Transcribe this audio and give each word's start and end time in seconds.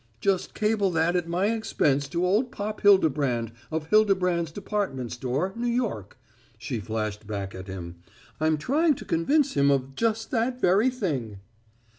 "Just 0.19 0.55
cable 0.55 0.89
that 0.93 1.15
at 1.15 1.27
my 1.27 1.51
expense 1.51 2.07
to 2.09 2.25
old 2.25 2.51
Pop 2.51 2.81
Hildebrand, 2.81 3.51
of 3.69 3.89
Hildebrand's 3.91 4.51
department 4.51 5.11
store, 5.11 5.53
New 5.55 5.67
York," 5.67 6.17
she 6.57 6.79
flashed 6.79 7.27
back 7.27 7.53
at 7.53 7.67
him. 7.67 7.97
"I'm 8.39 8.57
trying 8.57 8.95
to 8.95 9.05
convince 9.05 9.53
him 9.53 9.69
of 9.69 9.93
just 9.93 10.31
that 10.31 10.59
very 10.59 10.89
thing." 10.89 11.37